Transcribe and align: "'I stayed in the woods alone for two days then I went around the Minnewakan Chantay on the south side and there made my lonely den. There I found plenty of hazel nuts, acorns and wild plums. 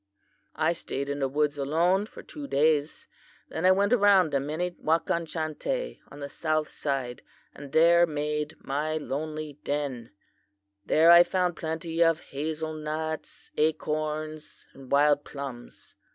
"'I 0.55 0.73
stayed 0.73 1.09
in 1.09 1.19
the 1.19 1.27
woods 1.27 1.59
alone 1.59 2.07
for 2.07 2.23
two 2.23 2.47
days 2.47 3.07
then 3.49 3.67
I 3.67 3.71
went 3.71 3.93
around 3.93 4.31
the 4.31 4.39
Minnewakan 4.39 5.27
Chantay 5.27 5.99
on 6.09 6.21
the 6.21 6.27
south 6.27 6.69
side 6.69 7.21
and 7.53 7.71
there 7.71 8.07
made 8.07 8.55
my 8.65 8.97
lonely 8.97 9.59
den. 9.63 10.09
There 10.83 11.11
I 11.11 11.21
found 11.21 11.55
plenty 11.55 12.03
of 12.03 12.19
hazel 12.19 12.73
nuts, 12.73 13.51
acorns 13.57 14.65
and 14.73 14.91
wild 14.91 15.23
plums. 15.23 15.93